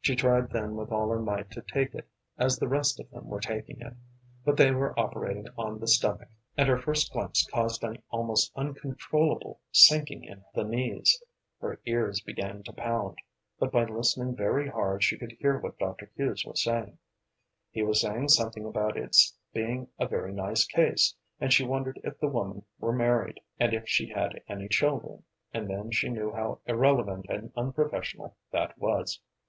She 0.00 0.16
tried 0.16 0.50
then 0.50 0.74
with 0.74 0.90
all 0.90 1.08
her 1.10 1.20
might 1.20 1.52
to 1.52 1.62
take 1.62 1.94
it 1.94 2.08
as 2.36 2.58
the 2.58 2.66
rest 2.66 2.98
of 2.98 3.08
them 3.12 3.26
were 3.28 3.38
taking 3.38 3.80
it. 3.80 3.94
But 4.44 4.56
they 4.56 4.72
were 4.72 4.98
operating 4.98 5.46
on 5.56 5.78
the 5.78 5.86
stomach, 5.86 6.28
and 6.56 6.68
her 6.68 6.76
first 6.76 7.12
glimpse 7.12 7.46
caused 7.46 7.84
an 7.84 8.02
almost 8.10 8.50
uncontrollable 8.56 9.60
sinking 9.70 10.24
in 10.24 10.42
the 10.56 10.64
knees. 10.64 11.22
Her 11.60 11.78
ears 11.86 12.20
began 12.20 12.64
to 12.64 12.72
pound, 12.72 13.18
but 13.60 13.70
by 13.70 13.84
listening 13.84 14.34
very 14.34 14.68
hard 14.68 15.04
she 15.04 15.16
could 15.16 15.36
hear 15.38 15.56
what 15.56 15.78
Dr. 15.78 16.10
Hughes 16.16 16.44
was 16.44 16.60
saying. 16.64 16.98
He 17.70 17.84
was 17.84 18.00
saying 18.00 18.30
something 18.30 18.64
about 18.64 18.96
its 18.96 19.36
being 19.54 19.86
a 20.00 20.08
very 20.08 20.32
nice 20.32 20.64
case, 20.66 21.14
and 21.38 21.52
she 21.52 21.62
wondered 21.64 22.00
if 22.02 22.18
the 22.18 22.26
woman 22.26 22.64
were 22.80 22.92
married, 22.92 23.38
and 23.60 23.72
if 23.72 23.88
she 23.88 24.08
had 24.08 24.42
any 24.48 24.66
children, 24.66 25.22
and 25.54 25.70
then 25.70 25.92
she 25.92 26.08
knew 26.08 26.32
how 26.32 26.58
irrelevant 26.66 27.26
and 27.28 27.52
unprofessional 27.54 28.34
that 28.50 28.76
was. 28.76 29.20